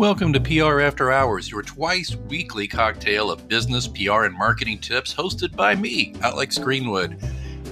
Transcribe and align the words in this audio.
Welcome 0.00 0.32
to 0.32 0.40
PR 0.40 0.80
After 0.80 1.12
Hours, 1.12 1.50
your 1.50 1.60
twice 1.60 2.16
weekly 2.16 2.66
cocktail 2.66 3.30
of 3.30 3.46
business, 3.48 3.86
PR, 3.86 4.24
and 4.24 4.34
marketing 4.34 4.78
tips 4.78 5.14
hosted 5.14 5.54
by 5.54 5.74
me, 5.74 6.14
Alex 6.22 6.56
Greenwood. 6.56 7.22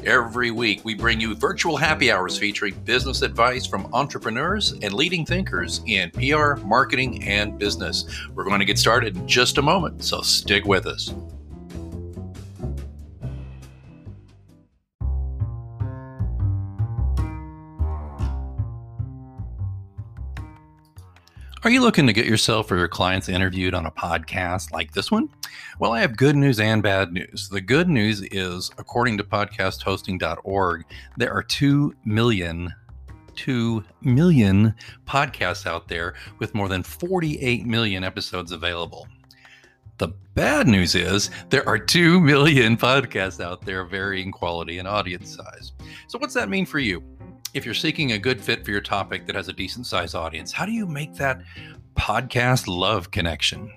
Every 0.04 0.50
week, 0.50 0.84
we 0.84 0.94
bring 0.94 1.22
you 1.22 1.34
virtual 1.34 1.78
happy 1.78 2.12
hours 2.12 2.36
featuring 2.36 2.74
business 2.84 3.22
advice 3.22 3.64
from 3.64 3.88
entrepreneurs 3.94 4.72
and 4.82 4.92
leading 4.92 5.24
thinkers 5.24 5.80
in 5.86 6.10
PR, 6.10 6.56
marketing, 6.56 7.24
and 7.24 7.58
business. 7.58 8.04
We're 8.34 8.44
going 8.44 8.60
to 8.60 8.66
get 8.66 8.78
started 8.78 9.16
in 9.16 9.26
just 9.26 9.56
a 9.56 9.62
moment, 9.62 10.04
so 10.04 10.20
stick 10.20 10.66
with 10.66 10.84
us. 10.84 11.14
Are 21.64 21.70
you 21.70 21.80
looking 21.80 22.06
to 22.06 22.12
get 22.12 22.26
yourself 22.26 22.70
or 22.70 22.76
your 22.76 22.86
clients 22.86 23.28
interviewed 23.28 23.74
on 23.74 23.84
a 23.84 23.90
podcast 23.90 24.70
like 24.70 24.92
this 24.92 25.10
one? 25.10 25.28
Well, 25.80 25.90
I 25.90 26.00
have 26.00 26.16
good 26.16 26.36
news 26.36 26.60
and 26.60 26.84
bad 26.84 27.12
news. 27.12 27.48
The 27.48 27.60
good 27.60 27.88
news 27.88 28.22
is, 28.22 28.70
according 28.78 29.18
to 29.18 29.24
podcasthosting.org, 29.24 30.84
there 31.16 31.32
are 31.32 31.42
2 31.42 31.94
million 32.04 32.72
2 33.34 33.84
million 34.02 34.74
podcasts 35.06 35.66
out 35.66 35.88
there 35.88 36.14
with 36.38 36.54
more 36.54 36.68
than 36.68 36.82
48 36.82 37.66
million 37.66 38.04
episodes 38.04 38.52
available. 38.52 39.08
The 39.98 40.08
bad 40.34 40.68
news 40.68 40.94
is 40.94 41.30
there 41.48 41.68
are 41.68 41.78
2 41.78 42.20
million 42.20 42.76
podcasts 42.76 43.42
out 43.42 43.62
there 43.62 43.84
varying 43.84 44.30
quality 44.30 44.78
and 44.78 44.86
audience 44.86 45.34
size. 45.34 45.72
So, 46.06 46.18
what's 46.18 46.34
that 46.34 46.48
mean 46.48 46.66
for 46.66 46.78
you? 46.78 47.02
If 47.54 47.64
you're 47.64 47.74
seeking 47.74 48.12
a 48.12 48.18
good 48.18 48.40
fit 48.40 48.64
for 48.64 48.70
your 48.70 48.80
topic 48.80 49.26
that 49.26 49.36
has 49.36 49.48
a 49.48 49.52
decent 49.52 49.86
sized 49.86 50.14
audience, 50.14 50.52
how 50.52 50.66
do 50.66 50.72
you 50.72 50.86
make 50.86 51.14
that 51.14 51.42
podcast 51.96 52.66
love 52.68 53.10
connection? 53.10 53.72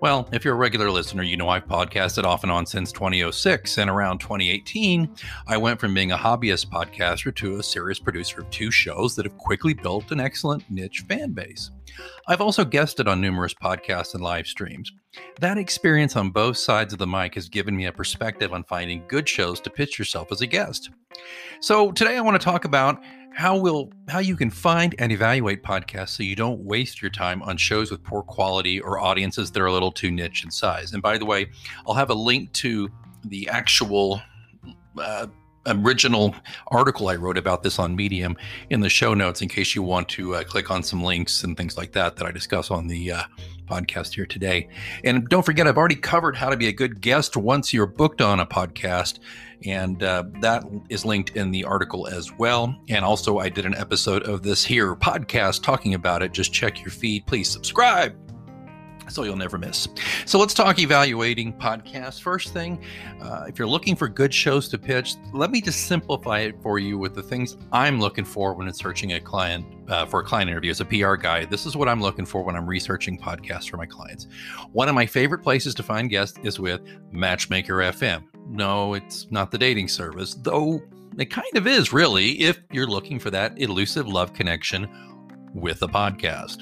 Well, 0.00 0.28
if 0.32 0.44
you're 0.44 0.54
a 0.54 0.58
regular 0.58 0.90
listener, 0.90 1.22
you 1.22 1.36
know 1.36 1.48
I've 1.48 1.66
podcasted 1.66 2.24
off 2.24 2.42
and 2.42 2.50
on 2.50 2.66
since 2.66 2.90
2006. 2.92 3.78
And 3.78 3.90
around 3.90 4.18
2018, 4.18 5.14
I 5.46 5.56
went 5.56 5.78
from 5.78 5.94
being 5.94 6.12
a 6.12 6.16
hobbyist 6.16 6.70
podcaster 6.70 7.34
to 7.36 7.58
a 7.58 7.62
serious 7.62 7.98
producer 7.98 8.40
of 8.40 8.50
two 8.50 8.70
shows 8.70 9.14
that 9.14 9.26
have 9.26 9.38
quickly 9.38 9.74
built 9.74 10.10
an 10.10 10.20
excellent 10.20 10.68
niche 10.70 11.04
fan 11.08 11.32
base. 11.32 11.70
I've 12.26 12.40
also 12.40 12.64
guested 12.64 13.06
on 13.06 13.20
numerous 13.20 13.54
podcasts 13.54 14.14
and 14.14 14.22
live 14.22 14.46
streams. 14.46 14.92
That 15.40 15.58
experience 15.58 16.16
on 16.16 16.30
both 16.30 16.56
sides 16.56 16.92
of 16.92 16.98
the 16.98 17.06
mic 17.06 17.34
has 17.34 17.48
given 17.48 17.76
me 17.76 17.86
a 17.86 17.92
perspective 17.92 18.52
on 18.52 18.64
finding 18.64 19.04
good 19.08 19.28
shows 19.28 19.60
to 19.60 19.70
pitch 19.70 19.98
yourself 19.98 20.32
as 20.32 20.40
a 20.40 20.46
guest. 20.46 20.90
So 21.60 21.92
today 21.92 22.16
I 22.16 22.20
want 22.20 22.40
to 22.40 22.44
talk 22.44 22.64
about 22.64 23.02
how 23.32 23.56
will 23.56 23.92
how 24.08 24.18
you 24.18 24.36
can 24.36 24.50
find 24.50 24.94
and 24.98 25.12
evaluate 25.12 25.62
podcasts 25.62 26.10
so 26.10 26.22
you 26.22 26.34
don't 26.34 26.60
waste 26.60 27.00
your 27.00 27.10
time 27.10 27.42
on 27.42 27.56
shows 27.56 27.90
with 27.90 28.02
poor 28.02 28.22
quality 28.22 28.80
or 28.80 28.98
audiences 28.98 29.50
that 29.52 29.60
are 29.60 29.66
a 29.66 29.72
little 29.72 29.92
too 29.92 30.10
niche 30.10 30.44
in 30.44 30.50
size. 30.50 30.92
And 30.92 31.02
by 31.02 31.16
the 31.16 31.24
way, 31.24 31.48
I'll 31.86 31.94
have 31.94 32.10
a 32.10 32.14
link 32.14 32.52
to 32.54 32.90
the 33.24 33.48
actual 33.48 34.20
uh, 34.98 35.26
original 35.70 36.34
article 36.68 37.08
I 37.08 37.16
wrote 37.16 37.38
about 37.38 37.62
this 37.62 37.78
on 37.78 37.96
Medium 37.96 38.36
in 38.70 38.80
the 38.80 38.88
show 38.88 39.14
notes 39.14 39.42
in 39.42 39.48
case 39.48 39.74
you 39.74 39.82
want 39.82 40.08
to 40.10 40.36
uh, 40.36 40.44
click 40.44 40.70
on 40.70 40.82
some 40.82 41.02
links 41.02 41.42
and 41.44 41.56
things 41.56 41.76
like 41.76 41.92
that 41.92 42.16
that 42.16 42.26
I 42.26 42.30
discuss 42.30 42.70
on 42.70 42.86
the 42.86 43.12
uh, 43.12 43.22
podcast 43.68 44.14
here 44.14 44.26
today. 44.26 44.68
And 45.04 45.28
don't 45.28 45.44
forget, 45.44 45.66
I've 45.66 45.78
already 45.78 45.96
covered 45.96 46.36
how 46.36 46.50
to 46.50 46.56
be 46.56 46.68
a 46.68 46.72
good 46.72 47.00
guest 47.00 47.36
once 47.36 47.72
you're 47.72 47.86
booked 47.86 48.20
on 48.20 48.40
a 48.40 48.46
podcast. 48.46 49.20
And 49.66 50.02
uh, 50.02 50.24
that 50.40 50.64
is 50.88 51.04
linked 51.04 51.36
in 51.36 51.50
the 51.50 51.64
article 51.64 52.06
as 52.06 52.32
well. 52.32 52.74
And 52.88 53.04
also, 53.04 53.38
I 53.38 53.48
did 53.48 53.66
an 53.66 53.74
episode 53.74 54.22
of 54.24 54.42
this 54.42 54.64
here 54.64 54.96
podcast 54.96 55.62
talking 55.62 55.94
about 55.94 56.22
it. 56.22 56.32
Just 56.32 56.52
check 56.52 56.80
your 56.80 56.90
feed. 56.90 57.26
Please 57.26 57.48
subscribe 57.48 58.29
so 59.10 59.24
you'll 59.24 59.36
never 59.36 59.58
miss. 59.58 59.88
So 60.24 60.38
let's 60.38 60.54
talk 60.54 60.78
evaluating 60.78 61.52
podcasts. 61.54 62.20
First 62.20 62.52
thing, 62.52 62.82
uh, 63.20 63.44
if 63.48 63.58
you're 63.58 63.68
looking 63.68 63.96
for 63.96 64.08
good 64.08 64.32
shows 64.32 64.68
to 64.68 64.78
pitch, 64.78 65.16
let 65.32 65.50
me 65.50 65.60
just 65.60 65.86
simplify 65.86 66.40
it 66.40 66.60
for 66.62 66.78
you 66.78 66.98
with 66.98 67.14
the 67.14 67.22
things 67.22 67.56
I'm 67.72 68.00
looking 68.00 68.24
for 68.24 68.54
when 68.54 68.72
searching 68.72 69.14
a 69.14 69.20
client 69.20 69.66
uh, 69.88 70.06
for 70.06 70.20
a 70.20 70.24
client 70.24 70.48
interview 70.50 70.70
as 70.70 70.80
a 70.80 70.84
PR 70.84 71.16
guy. 71.16 71.44
This 71.44 71.66
is 71.66 71.76
what 71.76 71.88
I'm 71.88 72.00
looking 72.00 72.24
for 72.24 72.42
when 72.42 72.56
I'm 72.56 72.66
researching 72.66 73.18
podcasts 73.18 73.68
for 73.68 73.76
my 73.76 73.86
clients. 73.86 74.26
One 74.72 74.88
of 74.88 74.94
my 74.94 75.06
favorite 75.06 75.42
places 75.42 75.74
to 75.74 75.82
find 75.82 76.08
guests 76.08 76.38
is 76.42 76.60
with 76.60 76.80
Matchmaker 77.10 77.74
FM. 77.74 78.24
No, 78.48 78.94
it's 78.94 79.30
not 79.30 79.50
the 79.50 79.58
dating 79.58 79.88
service, 79.88 80.34
though 80.34 80.80
it 81.18 81.26
kind 81.26 81.56
of 81.56 81.66
is 81.66 81.92
really 81.92 82.40
if 82.40 82.60
you're 82.70 82.86
looking 82.86 83.18
for 83.18 83.30
that 83.30 83.60
elusive 83.60 84.06
love 84.06 84.32
connection 84.32 84.88
with 85.54 85.82
a 85.82 85.88
podcast. 85.88 86.58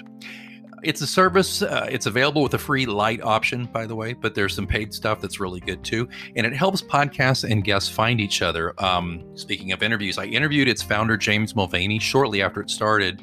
It's 0.82 1.00
a 1.00 1.06
service. 1.06 1.62
Uh, 1.62 1.88
it's 1.90 2.06
available 2.06 2.42
with 2.42 2.54
a 2.54 2.58
free 2.58 2.86
light 2.86 3.22
option, 3.22 3.66
by 3.66 3.86
the 3.86 3.94
way, 3.94 4.12
but 4.12 4.34
there's 4.34 4.54
some 4.54 4.66
paid 4.66 4.92
stuff 4.94 5.20
that's 5.20 5.40
really 5.40 5.60
good 5.60 5.84
too. 5.84 6.08
And 6.36 6.46
it 6.46 6.52
helps 6.52 6.82
podcasts 6.82 7.48
and 7.48 7.64
guests 7.64 7.88
find 7.88 8.20
each 8.20 8.42
other. 8.42 8.74
Um, 8.82 9.24
speaking 9.34 9.72
of 9.72 9.82
interviews, 9.82 10.18
I 10.18 10.24
interviewed 10.24 10.68
its 10.68 10.82
founder, 10.82 11.16
James 11.16 11.54
Mulvany, 11.54 12.00
shortly 12.00 12.42
after 12.42 12.60
it 12.60 12.70
started. 12.70 13.22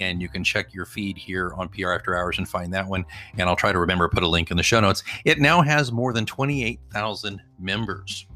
And 0.00 0.20
you 0.20 0.28
can 0.28 0.44
check 0.44 0.74
your 0.74 0.84
feed 0.84 1.16
here 1.16 1.52
on 1.56 1.68
PR 1.68 1.92
After 1.92 2.14
Hours 2.14 2.38
and 2.38 2.48
find 2.48 2.72
that 2.74 2.86
one. 2.86 3.04
And 3.38 3.48
I'll 3.48 3.56
try 3.56 3.72
to 3.72 3.78
remember 3.78 4.08
to 4.08 4.14
put 4.14 4.22
a 4.22 4.28
link 4.28 4.50
in 4.50 4.56
the 4.56 4.62
show 4.62 4.80
notes. 4.80 5.02
It 5.24 5.38
now 5.38 5.62
has 5.62 5.90
more 5.90 6.12
than 6.12 6.26
28,000 6.26 7.40
members. 7.58 8.26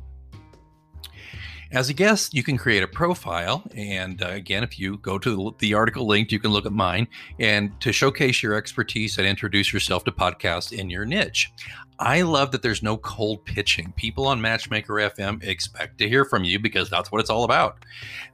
As 1.73 1.89
a 1.89 1.95
guest, 1.95 2.35
you 2.35 2.43
can 2.43 2.59
create 2.59 2.83
a 2.83 2.89
profile. 2.89 3.63
And 3.77 4.21
uh, 4.21 4.31
again, 4.31 4.65
if 4.65 4.77
you 4.77 4.97
go 4.99 5.19
to 5.21 5.55
the 5.61 5.75
article 5.75 6.05
linked, 6.05 6.33
you 6.33 6.41
can 6.41 6.51
look 6.51 6.67
at 6.67 6.73
mine 6.73 7.07
and 7.39 7.81
to 7.81 7.93
showcase 7.93 8.43
your 8.43 8.55
expertise 8.55 9.19
and 9.19 9.27
introduce 9.27 9.73
yourself 9.73 10.03
to 10.05 10.11
podcasts 10.11 10.77
in 10.77 10.91
your 10.91 11.05
niche. 11.05 11.53
I 12.01 12.23
love 12.23 12.51
that 12.53 12.63
there's 12.63 12.83
no 12.83 12.97
cold 12.97 13.45
pitching. 13.45 13.93
People 13.95 14.27
on 14.27 14.41
Matchmaker 14.41 14.95
FM 14.95 15.45
expect 15.45 15.99
to 15.99 16.09
hear 16.09 16.25
from 16.25 16.43
you 16.43 16.59
because 16.59 16.91
that's 16.91 17.13
what 17.13 17.21
it's 17.21 17.31
all 17.31 17.45
about. 17.45 17.85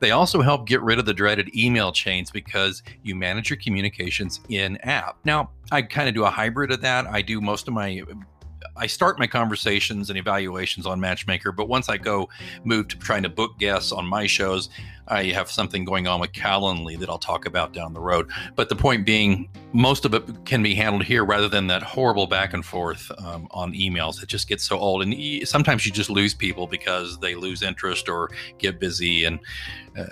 They 0.00 0.12
also 0.12 0.40
help 0.40 0.66
get 0.66 0.80
rid 0.80 0.98
of 0.98 1.04
the 1.04 1.12
dreaded 1.12 1.54
email 1.54 1.92
chains 1.92 2.30
because 2.30 2.82
you 3.02 3.14
manage 3.14 3.50
your 3.50 3.58
communications 3.58 4.40
in 4.48 4.78
app. 4.78 5.18
Now, 5.24 5.50
I 5.70 5.82
kind 5.82 6.08
of 6.08 6.14
do 6.14 6.24
a 6.24 6.30
hybrid 6.30 6.70
of 6.70 6.80
that. 6.82 7.06
I 7.06 7.20
do 7.20 7.40
most 7.42 7.68
of 7.68 7.74
my 7.74 8.02
I 8.76 8.86
start 8.86 9.18
my 9.18 9.26
conversations 9.26 10.10
and 10.10 10.18
evaluations 10.18 10.86
on 10.86 11.00
Matchmaker, 11.00 11.52
but 11.52 11.68
once 11.68 11.88
I 11.88 11.96
go 11.96 12.28
move 12.64 12.88
to 12.88 12.98
trying 12.98 13.22
to 13.22 13.28
book 13.28 13.58
guests 13.58 13.92
on 13.92 14.06
my 14.06 14.26
shows, 14.26 14.68
I 15.08 15.24
have 15.24 15.50
something 15.50 15.84
going 15.84 16.06
on 16.06 16.20
with 16.20 16.32
Calendly 16.32 16.98
that 16.98 17.08
I'll 17.08 17.18
talk 17.18 17.46
about 17.46 17.72
down 17.72 17.92
the 17.92 18.00
road. 18.00 18.30
But 18.54 18.68
the 18.68 18.76
point 18.76 19.06
being, 19.06 19.48
most 19.72 20.04
of 20.04 20.14
it 20.14 20.24
can 20.44 20.62
be 20.62 20.74
handled 20.74 21.04
here 21.04 21.24
rather 21.24 21.48
than 21.48 21.68
that 21.68 21.82
horrible 21.82 22.26
back 22.26 22.54
and 22.54 22.64
forth 22.64 23.10
um, 23.18 23.46
on 23.50 23.72
emails. 23.72 24.22
It 24.22 24.28
just 24.28 24.48
gets 24.48 24.64
so 24.64 24.78
old, 24.78 25.02
and 25.02 25.48
sometimes 25.48 25.86
you 25.86 25.92
just 25.92 26.10
lose 26.10 26.34
people 26.34 26.66
because 26.66 27.18
they 27.18 27.34
lose 27.34 27.62
interest 27.62 28.08
or 28.08 28.30
get 28.58 28.80
busy 28.80 29.24
and. 29.24 29.38
Uh, 29.96 30.04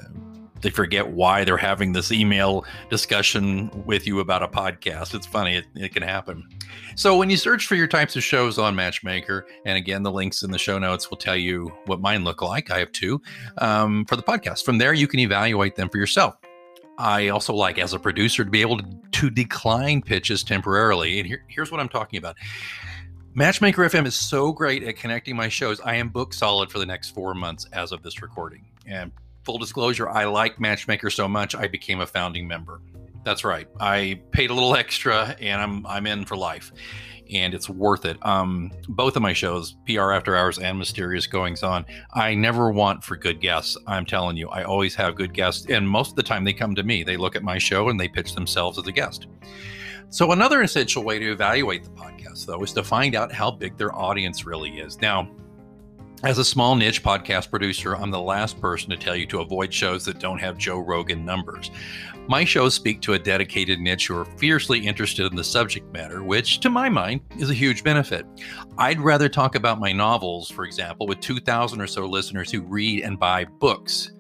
they 0.64 0.70
forget 0.70 1.06
why 1.06 1.44
they're 1.44 1.58
having 1.58 1.92
this 1.92 2.10
email 2.10 2.64
discussion 2.88 3.70
with 3.84 4.06
you 4.06 4.20
about 4.20 4.42
a 4.42 4.48
podcast. 4.48 5.14
It's 5.14 5.26
funny, 5.26 5.56
it, 5.56 5.66
it, 5.75 5.92
can 5.92 6.02
happen. 6.02 6.48
So, 6.97 7.19
when 7.19 7.28
you 7.28 7.36
search 7.36 7.66
for 7.66 7.75
your 7.75 7.86
types 7.86 8.16
of 8.16 8.25
shows 8.25 8.58
on 8.58 8.75
Matchmaker, 8.75 9.47
and 9.66 9.76
again, 9.76 10.02
the 10.02 10.10
links 10.10 10.42
in 10.42 10.50
the 10.50 10.58
show 10.58 10.78
notes 10.78 11.10
will 11.10 11.19
tell 11.19 11.36
you 11.36 11.70
what 11.84 12.00
mine 12.00 12.25
look 12.25 12.41
like. 12.41 12.70
I 12.70 12.78
have 12.78 12.91
two 12.92 13.20
um, 13.58 14.06
for 14.06 14.16
the 14.16 14.22
podcast. 14.22 14.64
From 14.64 14.78
there, 14.78 14.94
you 14.94 15.06
can 15.06 15.20
evaluate 15.20 15.76
them 15.76 15.91
for 15.91 15.98
yourself. 15.98 16.34
I 16.96 17.28
also 17.28 17.52
like, 17.52 17.78
as 17.78 17.92
a 17.92 17.98
producer, 17.98 18.42
to 18.42 18.50
be 18.50 18.62
able 18.62 18.78
to, 18.78 18.86
to 19.12 19.28
decline 19.28 20.00
pitches 20.00 20.42
temporarily. 20.42 21.19
And 21.19 21.26
here, 21.26 21.44
here's 21.48 21.70
what 21.70 21.81
I'm 21.81 21.91
talking 21.91 22.19
about. 22.19 22.36
Matchmaker 23.34 23.82
FM 23.82 24.06
is 24.06 24.14
so 24.14 24.50
great 24.50 24.82
at 24.82 24.96
connecting 24.96 25.36
my 25.36 25.48
shows. 25.48 25.78
I 25.81 25.96
am 25.96 26.08
booked 26.08 26.34
solid 26.34 26.70
for 26.70 26.78
the 26.78 26.86
next 26.86 27.10
four 27.10 27.34
months 27.34 27.66
as 27.72 27.92
of 27.92 28.02
this 28.02 28.22
recording. 28.22 28.64
And 28.86 29.12
full 29.44 29.59
disclosure, 29.59 30.08
I 30.08 30.25
like 30.25 30.58
Matchmaker 30.58 31.11
so 31.11 31.29
much 31.29 31.55
I 31.55 31.69
became 31.69 32.00
a 32.00 32.06
founding 32.06 32.49
member. 32.49 32.81
That's 33.25 33.44
right. 33.44 33.69
I 33.81 34.20
paid 34.32 34.50
a 34.50 34.55
little 34.55 34.75
extra 34.76 35.37
and 35.41 35.61
I'm 35.61 35.87
I'm 35.87 36.06
in 36.06 36.25
for 36.25 36.37
life. 36.37 36.73
And 37.32 37.55
it's 37.55 37.70
worth 37.70 38.05
it. 38.05 38.19
Um, 38.25 38.70
both 38.87 39.17
of 39.17 39.23
my 39.23 39.32
shows, 39.32 39.76
PR 39.87 40.12
After 40.12 40.37
Hours 40.37 40.58
and 40.58 40.79
Mysterious 40.79 41.26
Goings 41.26 41.62
On, 41.62 41.87
I 42.12 42.35
never 42.35 42.70
want 42.70 43.02
for 43.02 43.17
good 43.17 43.41
guests. 43.41 43.79
I'm 43.87 44.05
telling 44.05 44.37
you, 44.37 44.50
I 44.50 44.64
always 44.64 44.94
have 44.96 45.17
good 45.17 45.32
guests. 45.32 45.64
And 45.70 45.88
most 45.88 46.11
of 46.11 46.17
the 46.17 46.23
time 46.23 46.44
they 46.44 46.52
come 46.52 46.75
to 46.75 46.82
me. 46.82 47.02
They 47.02 47.17
look 47.17 47.35
at 47.35 47.43
my 47.43 47.56
show 47.56 47.88
and 47.88 47.99
they 47.99 48.08
pitch 48.08 48.35
themselves 48.35 48.79
as 48.79 48.87
a 48.87 48.93
guest. 48.93 49.26
So, 50.11 50.32
another 50.32 50.62
essential 50.62 51.02
way 51.02 51.19
to 51.19 51.32
evaluate 51.32 51.82
the 51.82 51.91
podcast, 51.91 52.44
though, 52.44 52.62
is 52.62 52.73
to 52.75 52.85
find 52.85 53.14
out 53.14 53.32
how 53.32 53.50
big 53.50 53.79
their 53.79 53.93
audience 53.96 54.44
really 54.44 54.79
is. 54.79 55.00
Now, 55.00 55.29
as 56.22 56.38
a 56.38 56.44
small 56.44 56.75
niche 56.75 57.02
podcast 57.02 57.50
producer, 57.50 57.96
I'm 57.96 58.11
the 58.11 58.20
last 58.20 58.61
person 58.61 58.88
to 58.90 58.96
tell 58.96 59.16
you 59.16 59.26
to 59.26 59.40
avoid 59.40 59.75
shows 59.75 60.05
that 60.05 60.20
don't 60.20 60.38
have 60.38 60.56
Joe 60.56 60.78
Rogan 60.78 61.25
numbers. 61.25 61.70
My 62.28 62.44
shows 62.44 62.75
speak 62.75 63.02
to 63.02 63.12
a 63.12 63.19
dedicated 63.19 63.78
niche 63.81 64.06
who 64.06 64.16
are 64.16 64.25
fiercely 64.25 64.87
interested 64.87 65.26
in 65.26 65.37
the 65.37 65.44
subject 65.44 65.93
matter, 65.93 66.22
which, 66.22 66.61
to 66.61 66.70
my 66.70 66.88
mind, 66.88 67.20
is 67.38 67.50
a 67.50 67.55
huge 67.55 67.84
benefit. 67.84 68.25
I'd 68.78 69.00
rather 69.00 69.28
talk 69.28 69.55
about 69.55 69.81
my 69.81 69.93
novels, 69.93 70.50
for 70.50 70.64
example, 70.64 71.06
with 71.06 71.20
2,000 71.20 71.81
or 71.81 71.87
so 71.87 72.06
listeners 72.06 72.50
who 72.50 72.62
read 72.62 73.02
and 73.02 73.19
buy 73.19 73.44
books. 73.44 74.12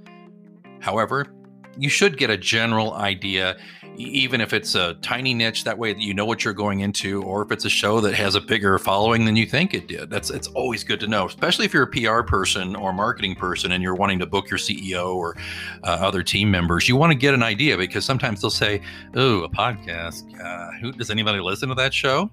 However, 0.80 1.32
you 1.76 1.88
should 1.88 2.16
get 2.16 2.30
a 2.30 2.36
general 2.36 2.94
idea 2.94 3.56
even 3.96 4.40
if 4.40 4.52
it's 4.52 4.74
a 4.74 4.94
tiny 4.94 5.32
niche 5.32 5.62
that 5.64 5.78
way 5.78 5.92
that 5.92 6.02
you 6.02 6.12
know 6.12 6.24
what 6.24 6.44
you're 6.44 6.54
going 6.54 6.80
into 6.80 7.22
or 7.22 7.42
if 7.42 7.52
it's 7.52 7.64
a 7.64 7.70
show 7.70 8.00
that 8.00 8.12
has 8.14 8.34
a 8.34 8.40
bigger 8.40 8.78
following 8.78 9.24
than 9.24 9.36
you 9.36 9.46
think 9.46 9.72
it 9.72 9.86
did. 9.86 10.10
That's 10.10 10.30
it's 10.30 10.48
always 10.48 10.82
good 10.82 11.00
to 11.00 11.06
know 11.06 11.26
especially 11.26 11.64
if 11.64 11.72
you're 11.72 11.84
a 11.84 11.86
pr 11.86 12.26
person 12.26 12.74
or 12.74 12.92
marketing 12.92 13.34
person 13.34 13.72
and 13.72 13.82
you're 13.82 13.94
wanting 13.94 14.18
to 14.18 14.26
book 14.26 14.50
your 14.50 14.58
ceo 14.58 15.14
or 15.14 15.36
uh, 15.82 15.86
other 15.86 16.22
team 16.22 16.50
members. 16.50 16.88
You 16.88 16.96
want 16.96 17.12
to 17.12 17.18
get 17.18 17.34
an 17.34 17.42
idea 17.42 17.76
because 17.76 18.04
sometimes 18.04 18.40
they'll 18.40 18.50
say 18.50 18.80
oh 19.14 19.44
a 19.44 19.48
podcast 19.48 20.24
uh, 20.40 20.72
who 20.80 20.92
does 20.92 21.10
anybody 21.10 21.40
listen 21.40 21.68
to 21.68 21.74
that 21.76 21.94
show? 21.94 22.30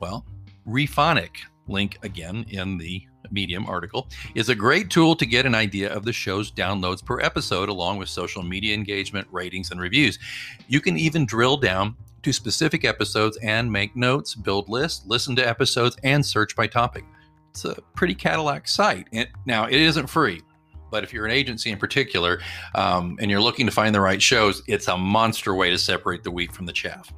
Well 0.00 0.24
rephonic 0.66 1.30
link 1.66 1.98
again 2.02 2.44
in 2.48 2.78
the 2.78 3.02
Medium 3.30 3.66
article, 3.66 4.08
is 4.34 4.48
a 4.48 4.54
great 4.54 4.90
tool 4.90 5.14
to 5.16 5.26
get 5.26 5.46
an 5.46 5.54
idea 5.54 5.92
of 5.92 6.04
the 6.04 6.12
show's 6.12 6.50
downloads 6.50 7.04
per 7.04 7.20
episode, 7.20 7.68
along 7.68 7.98
with 7.98 8.08
social 8.08 8.42
media 8.42 8.74
engagement, 8.74 9.26
ratings, 9.30 9.70
and 9.70 9.80
reviews. 9.80 10.18
You 10.68 10.80
can 10.80 10.96
even 10.96 11.26
drill 11.26 11.56
down 11.56 11.96
to 12.22 12.32
specific 12.32 12.84
episodes 12.84 13.38
and 13.38 13.70
make 13.70 13.96
notes, 13.96 14.34
build 14.34 14.68
lists, 14.68 15.04
listen 15.06 15.34
to 15.36 15.48
episodes, 15.48 15.96
and 16.02 16.24
search 16.24 16.54
by 16.54 16.66
topic. 16.66 17.04
It's 17.50 17.64
a 17.64 17.76
pretty 17.94 18.14
Cadillac 18.14 18.68
site. 18.68 19.08
And 19.12 19.28
now, 19.46 19.66
it 19.66 19.74
isn't 19.80 20.06
free, 20.06 20.42
but 20.90 21.04
if 21.04 21.12
you're 21.12 21.24
an 21.24 21.32
agency 21.32 21.70
in 21.70 21.78
particular 21.78 22.40
um, 22.74 23.16
and 23.20 23.30
you're 23.30 23.40
looking 23.40 23.66
to 23.66 23.72
find 23.72 23.94
the 23.94 24.00
right 24.00 24.20
shows, 24.20 24.62
it's 24.66 24.88
a 24.88 24.96
monster 24.96 25.54
way 25.54 25.70
to 25.70 25.78
separate 25.78 26.22
the 26.22 26.30
wheat 26.30 26.52
from 26.52 26.66
the 26.66 26.72
chaff. 26.72 27.12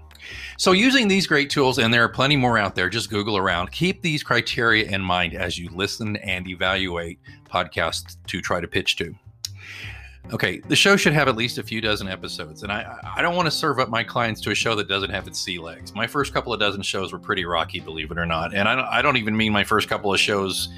So, 0.57 0.73
using 0.73 1.09
these 1.09 1.27
great 1.27 1.51
tools, 1.51 1.79
and 1.79 1.93
there 1.93 2.05
are 2.05 2.09
plenty 2.09 2.37
more 2.37 2.59
out 2.59 2.75
there, 2.75 2.89
just 2.89 3.11
Google 3.11 3.37
around, 3.37 3.73
keep 3.73 4.03
these 4.03 4.23
criteria 4.23 4.85
in 4.85 5.01
mind 5.01 5.35
as 5.35 5.59
you 5.59 5.69
listen 5.71 6.17
and 6.17 6.47
evaluate 6.49 7.19
podcasts 7.49 8.17
to 8.27 8.41
try 8.41 8.61
to 8.61 8.69
pitch 8.69 8.97
to. 8.97 9.15
Okay, 10.33 10.61
the 10.61 10.77
show 10.77 10.97
should 10.97 11.13
have 11.13 11.29
at 11.29 11.37
least 11.37 11.59
a 11.59 11.63
few 11.63 11.81
dozen 11.81 12.07
episodes, 12.07 12.63
and 12.63 12.71
I 12.71 12.97
I 13.17 13.23
don't 13.23 13.35
want 13.35 13.47
to 13.47 13.51
serve 13.51 13.81
up 13.81 13.89
my 13.89 14.05
clients 14.05 14.41
to 14.43 14.51
a 14.53 14.55
show 14.55 14.75
that 14.77 14.89
doesn't 14.89 15.11
have 15.11 15.27
its 15.27 15.39
sea 15.39 15.59
legs. 15.59 15.95
My 15.95 16.07
first 16.07 16.33
couple 16.33 16.53
of 16.53 16.61
dozen 16.61 16.83
shows 16.83 17.13
were 17.13 17.19
pretty 17.19 17.45
rocky, 17.45 17.81
believe 17.81 18.11
it 18.11 18.19
or 18.19 18.27
not, 18.27 18.55
and 18.55 18.69
I 18.69 18.77
don't, 18.77 18.85
I 18.85 19.03
don't 19.03 19.17
even 19.17 19.37
mean 19.37 19.53
my 19.53 19.65
first 19.65 19.89
couple 19.89 20.15
of 20.15 20.21
shows 20.21 20.69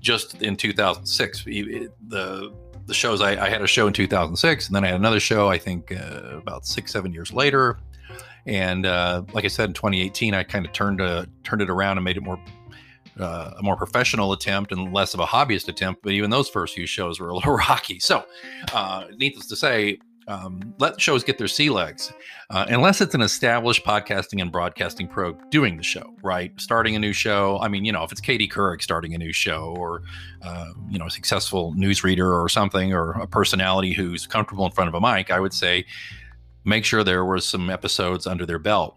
just 0.00 0.42
in 0.42 0.56
2006. 0.56 1.44
The 1.44 2.52
the 2.86 2.94
shows 2.94 3.20
I, 3.20 3.46
I 3.46 3.48
had 3.48 3.62
a 3.62 3.66
show 3.66 3.86
in 3.86 3.92
2006, 3.92 4.66
and 4.66 4.76
then 4.76 4.84
I 4.84 4.88
had 4.88 4.96
another 4.96 5.20
show 5.20 5.48
I 5.48 5.58
think 5.58 5.92
uh, 5.92 6.36
about 6.36 6.66
six 6.66 6.92
seven 6.92 7.12
years 7.12 7.32
later, 7.32 7.78
and 8.46 8.86
uh, 8.86 9.22
like 9.32 9.44
I 9.44 9.48
said, 9.48 9.70
in 9.70 9.74
2018, 9.74 10.34
I 10.34 10.42
kind 10.42 10.64
of 10.64 10.72
turned 10.72 11.00
uh, 11.00 11.26
turned 11.44 11.62
it 11.62 11.70
around 11.70 11.98
and 11.98 12.04
made 12.04 12.16
it 12.16 12.22
more 12.22 12.38
uh, 13.18 13.52
a 13.58 13.62
more 13.62 13.76
professional 13.76 14.32
attempt 14.32 14.72
and 14.72 14.92
less 14.92 15.14
of 15.14 15.20
a 15.20 15.26
hobbyist 15.26 15.68
attempt. 15.68 16.02
But 16.02 16.12
even 16.12 16.30
those 16.30 16.48
first 16.48 16.74
few 16.74 16.86
shows 16.86 17.20
were 17.20 17.28
a 17.28 17.34
little 17.34 17.54
rocky. 17.68 18.00
So, 18.00 18.24
uh, 18.72 19.06
needless 19.16 19.46
to 19.48 19.56
say, 19.56 19.98
um, 20.28 20.74
let 20.78 21.00
shows 21.00 21.24
get 21.24 21.38
their 21.38 21.48
sea 21.48 21.70
legs, 21.70 22.12
uh, 22.50 22.64
unless 22.68 23.00
it's 23.00 23.14
an 23.14 23.20
established 23.20 23.84
podcasting 23.84 24.40
and 24.40 24.52
broadcasting 24.52 25.08
pro 25.08 25.32
doing 25.50 25.76
the 25.76 25.82
show, 25.82 26.14
right? 26.22 26.52
Starting 26.60 26.94
a 26.94 27.00
new 27.00 27.12
show. 27.12 27.58
I 27.60 27.68
mean, 27.68 27.84
you 27.84 27.90
know, 27.90 28.04
if 28.04 28.12
it's 28.12 28.20
Katie 28.20 28.46
Couric 28.46 28.80
starting 28.80 29.12
a 29.14 29.18
new 29.18 29.32
show, 29.32 29.74
or 29.76 30.02
uh, 30.42 30.70
you 30.88 30.98
know, 30.98 31.06
a 31.06 31.10
successful 31.10 31.74
newsreader 31.74 32.32
or 32.32 32.48
something, 32.48 32.92
or 32.92 33.12
a 33.12 33.26
personality 33.26 33.92
who's 33.92 34.26
comfortable 34.26 34.64
in 34.66 34.72
front 34.72 34.88
of 34.88 34.94
a 34.94 35.00
mic, 35.00 35.32
I 35.32 35.40
would 35.40 35.52
say 35.52 35.84
make 36.64 36.84
sure 36.84 37.04
there 37.04 37.24
were 37.24 37.40
some 37.40 37.70
episodes 37.70 38.26
under 38.26 38.46
their 38.46 38.58
belt. 38.58 38.96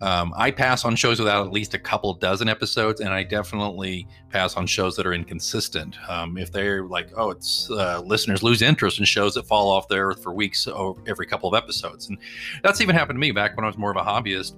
Um, 0.00 0.34
I 0.36 0.50
pass 0.50 0.84
on 0.84 0.96
shows 0.96 1.18
without 1.18 1.46
at 1.46 1.52
least 1.52 1.72
a 1.74 1.78
couple 1.78 2.12
dozen 2.14 2.48
episodes, 2.48 3.00
and 3.00 3.10
I 3.10 3.22
definitely 3.22 4.06
pass 4.28 4.56
on 4.56 4.66
shows 4.66 4.96
that 4.96 5.06
are 5.06 5.14
inconsistent. 5.14 5.96
Um, 6.08 6.36
if 6.36 6.52
they're 6.52 6.84
like, 6.84 7.10
oh, 7.16 7.30
it's 7.30 7.70
uh, 7.70 8.02
listeners 8.04 8.42
lose 8.42 8.60
interest 8.60 8.98
in 8.98 9.04
shows 9.04 9.34
that 9.34 9.46
fall 9.46 9.70
off 9.70 9.88
there 9.88 10.12
for 10.12 10.34
weeks 10.34 10.66
every 11.06 11.26
couple 11.26 11.48
of 11.48 11.54
episodes, 11.56 12.08
and 12.08 12.18
that's 12.62 12.80
even 12.80 12.94
happened 12.94 13.16
to 13.16 13.20
me 13.20 13.30
back 13.30 13.56
when 13.56 13.64
I 13.64 13.68
was 13.68 13.78
more 13.78 13.90
of 13.90 13.96
a 13.96 14.02
hobbyist. 14.02 14.56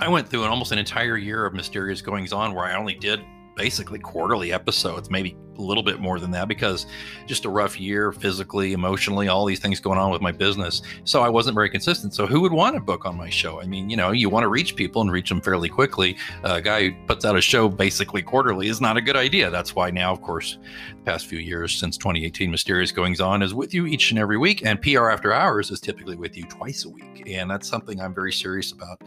I 0.00 0.08
went 0.08 0.28
through 0.28 0.44
an 0.44 0.50
almost 0.50 0.72
an 0.72 0.78
entire 0.78 1.16
year 1.16 1.46
of 1.46 1.54
mysterious 1.54 2.02
goings 2.02 2.32
on 2.32 2.54
where 2.54 2.64
I 2.64 2.74
only 2.74 2.94
did 2.94 3.20
basically 3.56 3.98
quarterly 3.98 4.52
episodes, 4.52 5.10
maybe 5.10 5.36
a 5.58 5.62
little 5.62 5.82
bit 5.82 6.00
more 6.00 6.18
than 6.18 6.30
that 6.32 6.48
because 6.48 6.86
just 7.26 7.44
a 7.44 7.48
rough 7.48 7.78
year 7.78 8.12
physically, 8.12 8.72
emotionally, 8.72 9.28
all 9.28 9.44
these 9.44 9.60
things 9.60 9.80
going 9.80 9.98
on 9.98 10.10
with 10.10 10.20
my 10.20 10.32
business. 10.32 10.82
So 11.04 11.22
I 11.22 11.28
wasn't 11.28 11.54
very 11.54 11.70
consistent. 11.70 12.14
So 12.14 12.26
who 12.26 12.40
would 12.40 12.52
want 12.52 12.76
a 12.76 12.80
book 12.80 13.04
on 13.04 13.16
my 13.16 13.30
show? 13.30 13.60
I 13.60 13.66
mean, 13.66 13.90
you 13.90 13.96
know, 13.96 14.10
you 14.10 14.28
want 14.28 14.44
to 14.44 14.48
reach 14.48 14.76
people 14.76 15.02
and 15.02 15.10
reach 15.10 15.28
them 15.28 15.40
fairly 15.40 15.68
quickly. 15.68 16.16
A 16.44 16.60
guy 16.60 16.90
who 16.90 17.06
puts 17.06 17.24
out 17.24 17.36
a 17.36 17.40
show 17.40 17.68
basically 17.68 18.22
quarterly 18.22 18.68
is 18.68 18.80
not 18.80 18.96
a 18.96 19.00
good 19.00 19.16
idea. 19.16 19.50
That's 19.50 19.74
why 19.74 19.90
now, 19.90 20.12
of 20.12 20.22
course, 20.22 20.58
the 20.90 21.02
past 21.04 21.26
few 21.26 21.38
years 21.38 21.74
since 21.74 21.96
2018, 21.96 22.50
Mysterious 22.50 22.92
Goings 22.92 23.20
On 23.20 23.42
is 23.42 23.54
with 23.54 23.74
you 23.74 23.86
each 23.86 24.10
and 24.10 24.18
every 24.18 24.38
week, 24.38 24.64
and 24.64 24.80
PR 24.80 25.10
After 25.10 25.32
Hours 25.32 25.70
is 25.70 25.80
typically 25.80 26.16
with 26.16 26.36
you 26.36 26.44
twice 26.44 26.84
a 26.84 26.90
week. 26.90 27.24
And 27.26 27.50
that's 27.50 27.68
something 27.68 28.00
I'm 28.00 28.14
very 28.14 28.32
serious 28.32 28.72
about 28.72 29.02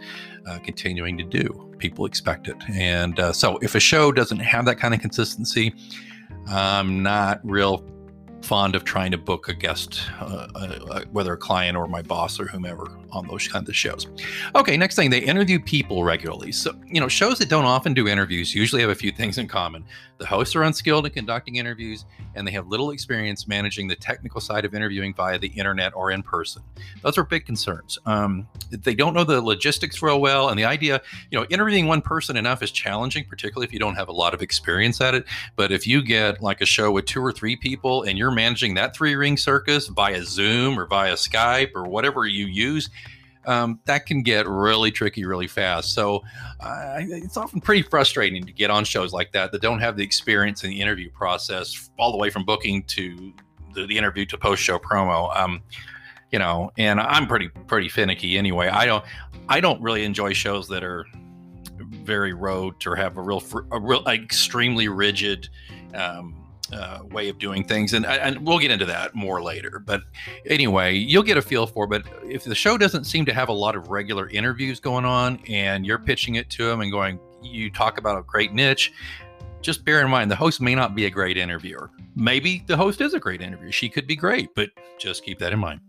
uh, 0.47 0.59
continuing 0.59 1.17
to 1.17 1.23
do. 1.23 1.73
People 1.77 2.05
expect 2.05 2.47
it. 2.47 2.57
And 2.73 3.19
uh, 3.19 3.33
so 3.33 3.57
if 3.57 3.75
a 3.75 3.79
show 3.79 4.11
doesn't 4.11 4.39
have 4.39 4.65
that 4.65 4.77
kind 4.77 4.93
of 4.93 5.01
consistency, 5.01 5.73
I'm 6.47 7.01
not 7.03 7.41
real 7.43 7.83
fond 8.45 8.75
of 8.75 8.83
trying 8.83 9.11
to 9.11 9.17
book 9.17 9.49
a 9.49 9.53
guest, 9.53 10.03
uh, 10.21 10.47
uh, 10.55 10.79
uh, 10.89 11.01
whether 11.11 11.33
a 11.33 11.37
client 11.37 11.75
or 11.75 11.87
my 11.87 12.01
boss 12.01 12.39
or 12.39 12.45
whomever, 12.45 12.85
on 13.11 13.27
those 13.27 13.47
kinds 13.47 13.67
of 13.69 13.75
shows. 13.75 14.07
Okay, 14.55 14.77
next 14.77 14.95
thing, 14.95 15.09
they 15.09 15.19
interview 15.19 15.59
people 15.59 16.03
regularly. 16.03 16.51
So, 16.51 16.73
you 16.85 16.99
know, 16.99 17.07
shows 17.07 17.39
that 17.39 17.49
don't 17.49 17.65
often 17.65 17.93
do 17.93 18.07
interviews 18.07 18.53
usually 18.53 18.81
have 18.81 18.91
a 18.91 18.95
few 18.95 19.11
things 19.11 19.37
in 19.37 19.47
common. 19.47 19.83
The 20.17 20.25
hosts 20.25 20.55
are 20.55 20.63
unskilled 20.63 21.05
in 21.05 21.11
conducting 21.11 21.55
interviews, 21.55 22.05
and 22.35 22.47
they 22.47 22.51
have 22.51 22.67
little 22.67 22.91
experience 22.91 23.47
managing 23.47 23.87
the 23.87 23.95
technical 23.95 24.39
side 24.39 24.63
of 24.63 24.73
interviewing 24.73 25.13
via 25.13 25.37
the 25.37 25.47
internet 25.47 25.93
or 25.95 26.11
in 26.11 26.23
person. 26.23 26.61
Those 27.01 27.17
are 27.17 27.23
big 27.23 27.45
concerns. 27.45 27.97
Um, 28.05 28.47
they 28.69 28.95
don't 28.95 29.13
know 29.13 29.23
the 29.23 29.41
logistics 29.41 30.01
real 30.01 30.21
well, 30.21 30.49
and 30.49 30.59
the 30.59 30.65
idea, 30.65 31.01
you 31.31 31.39
know, 31.39 31.45
interviewing 31.49 31.87
one 31.87 32.01
person 32.01 32.37
enough 32.37 32.61
is 32.63 32.71
challenging, 32.71 33.25
particularly 33.25 33.65
if 33.65 33.73
you 33.73 33.79
don't 33.79 33.95
have 33.95 34.07
a 34.07 34.13
lot 34.13 34.33
of 34.33 34.41
experience 34.41 35.01
at 35.01 35.15
it. 35.15 35.25
But 35.55 35.71
if 35.71 35.85
you 35.87 36.01
get 36.01 36.41
like 36.41 36.61
a 36.61 36.65
show 36.65 36.91
with 36.91 37.05
two 37.05 37.21
or 37.21 37.31
three 37.31 37.55
people 37.55 38.03
and 38.03 38.17
you're 38.17 38.31
managing 38.35 38.75
that 38.75 38.95
three 38.95 39.15
ring 39.15 39.37
circus 39.37 39.87
via 39.87 40.23
Zoom 40.23 40.77
or 40.79 40.85
via 40.85 41.13
Skype 41.13 41.71
or 41.75 41.83
whatever 41.83 42.25
you 42.25 42.45
use, 42.45 42.89
um, 43.45 43.79
that 43.85 44.05
can 44.05 44.23
get 44.23 44.47
really 44.47 44.91
tricky 44.91 45.25
really 45.25 45.47
fast. 45.47 45.93
So 45.93 46.23
uh, 46.59 46.97
it's 46.99 47.37
often 47.37 47.61
pretty 47.61 47.83
frustrating 47.83 48.45
to 48.45 48.51
get 48.51 48.69
on 48.69 48.83
shows 48.85 49.13
like 49.13 49.31
that 49.33 49.51
that 49.51 49.61
don't 49.61 49.79
have 49.79 49.97
the 49.97 50.03
experience 50.03 50.63
in 50.63 50.69
the 50.69 50.81
interview 50.81 51.09
process, 51.11 51.89
all 51.97 52.11
the 52.11 52.17
way 52.17 52.29
from 52.29 52.43
booking 52.45 52.83
to 52.83 53.33
the, 53.73 53.85
the 53.85 53.97
interview 53.97 54.25
to 54.25 54.37
post 54.37 54.61
show 54.61 54.79
promo. 54.79 55.35
Um, 55.35 55.61
you 56.31 56.39
know, 56.39 56.71
and 56.77 56.99
I'm 56.99 57.27
pretty 57.27 57.49
pretty 57.67 57.87
finicky 57.87 58.37
anyway. 58.37 58.67
I 58.67 58.85
don't 58.85 59.05
I 59.47 59.59
don't 59.59 59.81
really 59.81 60.03
enjoy 60.03 60.33
shows 60.33 60.67
that 60.69 60.83
are 60.83 61.05
very 61.77 62.33
rote 62.33 62.85
or 62.87 62.95
have 62.95 63.17
a 63.17 63.21
real 63.21 63.43
a 63.71 63.79
real 63.79 64.03
extremely 64.07 64.87
rigid 64.87 65.49
um, 65.93 66.35
uh, 66.73 66.99
way 67.11 67.29
of 67.29 67.37
doing 67.37 67.63
things, 67.63 67.93
and 67.93 68.05
and 68.05 68.45
we'll 68.45 68.59
get 68.59 68.71
into 68.71 68.85
that 68.85 69.15
more 69.15 69.41
later. 69.41 69.79
But 69.85 70.01
anyway, 70.47 70.95
you'll 70.95 71.23
get 71.23 71.37
a 71.37 71.41
feel 71.41 71.67
for. 71.67 71.87
But 71.87 72.03
if 72.23 72.43
the 72.43 72.55
show 72.55 72.77
doesn't 72.77 73.05
seem 73.05 73.25
to 73.25 73.33
have 73.33 73.49
a 73.49 73.53
lot 73.53 73.75
of 73.75 73.89
regular 73.89 74.29
interviews 74.29 74.79
going 74.79 75.05
on, 75.05 75.39
and 75.47 75.85
you're 75.85 75.99
pitching 75.99 76.35
it 76.35 76.49
to 76.51 76.65
them 76.65 76.81
and 76.81 76.91
going, 76.91 77.19
you 77.41 77.69
talk 77.69 77.97
about 77.97 78.17
a 78.17 78.23
great 78.23 78.53
niche. 78.53 78.93
Just 79.61 79.83
bear 79.83 80.01
in 80.01 80.11
mind 80.11 80.29
the 80.29 80.35
host 80.35 80.61
may 80.61 80.75
not 80.75 80.95
be 80.95 81.05
a 81.05 81.09
great 81.09 81.37
interviewer. 81.37 81.89
Maybe 82.15 82.63
the 82.67 82.77
host 82.77 83.01
is 83.01 83.13
a 83.13 83.19
great 83.19 83.41
interviewer. 83.41 83.71
She 83.71 83.89
could 83.89 84.05
be 84.05 84.15
great, 84.15 84.49
but 84.55 84.69
just 84.99 85.23
keep 85.23 85.39
that 85.39 85.53
in 85.53 85.59
mind. 85.59 85.81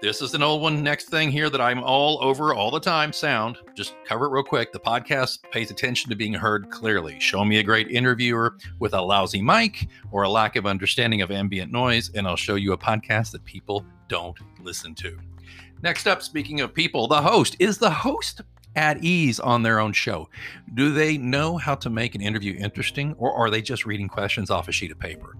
This 0.00 0.22
is 0.22 0.34
an 0.34 0.44
old 0.44 0.62
one. 0.62 0.80
Next 0.84 1.08
thing 1.08 1.28
here 1.28 1.50
that 1.50 1.60
I'm 1.60 1.82
all 1.82 2.22
over 2.22 2.54
all 2.54 2.70
the 2.70 2.78
time 2.78 3.12
sound. 3.12 3.58
Just 3.74 3.96
cover 4.04 4.26
it 4.26 4.30
real 4.30 4.44
quick. 4.44 4.72
The 4.72 4.78
podcast 4.78 5.40
pays 5.50 5.72
attention 5.72 6.08
to 6.08 6.14
being 6.14 6.32
heard 6.32 6.70
clearly. 6.70 7.18
Show 7.18 7.44
me 7.44 7.58
a 7.58 7.64
great 7.64 7.90
interviewer 7.90 8.56
with 8.78 8.94
a 8.94 9.02
lousy 9.02 9.42
mic 9.42 9.88
or 10.12 10.22
a 10.22 10.28
lack 10.28 10.54
of 10.54 10.66
understanding 10.66 11.20
of 11.20 11.32
ambient 11.32 11.72
noise, 11.72 12.12
and 12.14 12.28
I'll 12.28 12.36
show 12.36 12.54
you 12.54 12.74
a 12.74 12.78
podcast 12.78 13.32
that 13.32 13.44
people 13.44 13.84
don't 14.06 14.38
listen 14.62 14.94
to. 14.96 15.18
Next 15.82 16.06
up, 16.06 16.22
speaking 16.22 16.60
of 16.60 16.72
people, 16.72 17.08
the 17.08 17.20
host. 17.20 17.56
Is 17.58 17.78
the 17.78 17.90
host 17.90 18.42
at 18.76 19.02
ease 19.02 19.40
on 19.40 19.64
their 19.64 19.80
own 19.80 19.92
show? 19.92 20.28
Do 20.74 20.92
they 20.92 21.18
know 21.18 21.56
how 21.56 21.74
to 21.74 21.90
make 21.90 22.14
an 22.14 22.20
interview 22.20 22.54
interesting, 22.56 23.16
or 23.18 23.34
are 23.34 23.50
they 23.50 23.62
just 23.62 23.84
reading 23.84 24.06
questions 24.06 24.48
off 24.48 24.68
a 24.68 24.72
sheet 24.72 24.92
of 24.92 25.00
paper? 25.00 25.36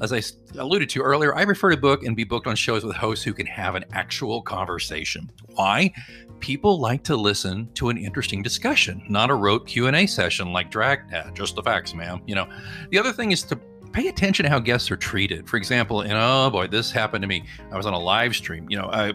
As 0.00 0.12
I 0.12 0.22
alluded 0.58 0.88
to 0.90 1.02
earlier, 1.02 1.34
I 1.34 1.44
prefer 1.44 1.70
to 1.70 1.76
book 1.76 2.04
and 2.04 2.14
be 2.14 2.24
booked 2.24 2.46
on 2.46 2.54
shows 2.54 2.84
with 2.84 2.94
hosts 2.94 3.24
who 3.24 3.32
can 3.32 3.46
have 3.46 3.74
an 3.74 3.84
actual 3.92 4.42
conversation. 4.42 5.30
Why? 5.54 5.92
People 6.40 6.78
like 6.78 7.02
to 7.04 7.16
listen 7.16 7.68
to 7.74 7.88
an 7.88 7.98
interesting 7.98 8.42
discussion, 8.42 9.04
not 9.08 9.30
a 9.30 9.34
rote 9.34 9.66
Q&A 9.66 10.06
session 10.06 10.52
like 10.52 10.70
Dragnet, 10.70 11.26
eh, 11.26 11.30
just 11.34 11.56
the 11.56 11.62
facts, 11.62 11.94
ma'am. 11.94 12.22
You 12.26 12.36
know, 12.36 12.48
the 12.90 12.98
other 12.98 13.12
thing 13.12 13.32
is 13.32 13.42
to 13.44 13.56
pay 13.92 14.06
attention 14.06 14.44
to 14.44 14.50
how 14.50 14.60
guests 14.60 14.90
are 14.90 14.96
treated. 14.96 15.48
For 15.48 15.56
example, 15.56 16.02
and 16.02 16.12
oh 16.14 16.48
boy, 16.50 16.68
this 16.68 16.92
happened 16.92 17.22
to 17.22 17.28
me. 17.28 17.44
I 17.72 17.76
was 17.76 17.86
on 17.86 17.94
a 17.94 17.98
live 17.98 18.36
stream. 18.36 18.66
You 18.70 18.76
know, 18.76 18.88
I 18.92 19.12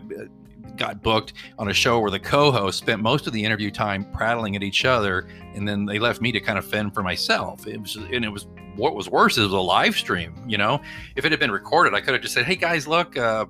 got 0.76 1.02
booked 1.02 1.34
on 1.60 1.70
a 1.70 1.74
show 1.74 2.00
where 2.00 2.12
the 2.12 2.20
co-host 2.20 2.78
spent 2.78 3.02
most 3.02 3.28
of 3.28 3.34
the 3.34 3.44
interview 3.44 3.70
time 3.72 4.06
prattling 4.14 4.56
at 4.56 4.64
each 4.64 4.86
other, 4.86 5.28
and 5.56 5.68
then 5.68 5.86
they 5.86 6.00
left 6.00 6.22
me 6.22 6.32
to 6.32 6.40
kind 6.40 6.58
of 6.58 6.66
fend 6.66 6.94
for 6.94 7.04
myself. 7.04 7.68
It 7.68 7.80
was, 7.80 7.96
and 7.96 8.26
it 8.26 8.30
was 8.30 8.48
what 8.76 8.96
was 8.96 9.10
worse 9.10 9.34
is 9.34 9.40
it 9.40 9.44
was 9.44 9.54
a 9.54 9.58
live 9.60 9.96
stream. 9.96 10.36
You 10.48 10.58
know, 10.58 10.82
if 11.16 11.26
it 11.26 11.32
had 11.32 11.40
been 11.40 11.52
recorded, 11.52 11.94
I 11.94 12.02
could 12.02 12.14
have 12.14 12.22
just 12.22 12.34
said, 12.34 12.46
"Hey 12.46 12.56
guys, 12.56 12.88
look." 12.88 13.18
Uh, 13.18 13.46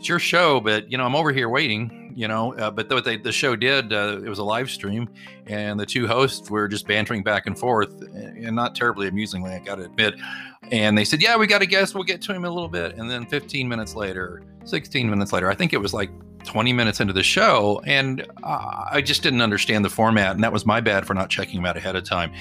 it's 0.00 0.08
your 0.08 0.18
show, 0.18 0.60
but 0.60 0.90
you 0.90 0.96
know, 0.96 1.04
I'm 1.04 1.14
over 1.14 1.30
here 1.30 1.50
waiting, 1.50 2.14
you 2.16 2.26
know. 2.26 2.54
Uh, 2.54 2.70
but 2.70 2.88
what 2.88 3.04
they, 3.04 3.18
the 3.18 3.32
show 3.32 3.54
did, 3.54 3.92
uh, 3.92 4.18
it 4.24 4.30
was 4.30 4.38
a 4.38 4.42
live 4.42 4.70
stream, 4.70 5.10
and 5.46 5.78
the 5.78 5.84
two 5.84 6.06
hosts 6.06 6.50
were 6.50 6.68
just 6.68 6.86
bantering 6.86 7.22
back 7.22 7.46
and 7.46 7.58
forth, 7.58 8.00
and 8.14 8.56
not 8.56 8.74
terribly 8.74 9.08
amusingly, 9.08 9.52
I 9.52 9.58
got 9.58 9.74
to 9.74 9.84
admit. 9.84 10.14
And 10.72 10.96
they 10.96 11.04
said, 11.04 11.20
"Yeah, 11.20 11.36
we 11.36 11.46
got 11.46 11.60
a 11.60 11.66
guest. 11.66 11.94
We'll 11.94 12.04
get 12.04 12.22
to 12.22 12.32
him 12.32 12.46
in 12.46 12.50
a 12.50 12.54
little 12.54 12.70
bit." 12.70 12.96
And 12.96 13.10
then 13.10 13.26
15 13.26 13.68
minutes 13.68 13.94
later, 13.94 14.42
16 14.70 15.10
minutes 15.10 15.32
later, 15.32 15.50
I 15.50 15.54
think 15.54 15.72
it 15.72 15.78
was 15.78 15.92
like 15.92 16.10
20 16.44 16.72
minutes 16.72 17.00
into 17.00 17.12
the 17.12 17.22
show, 17.22 17.82
and 17.84 18.26
uh, 18.42 18.84
I 18.90 19.02
just 19.02 19.22
didn't 19.22 19.42
understand 19.42 19.84
the 19.84 19.90
format, 19.90 20.34
and 20.34 20.42
that 20.42 20.52
was 20.52 20.64
my 20.64 20.80
bad 20.80 21.06
for 21.06 21.14
not 21.14 21.28
checking 21.28 21.56
them 21.56 21.66
out 21.66 21.76
ahead 21.76 21.96
of 21.96 22.04
time. 22.04 22.32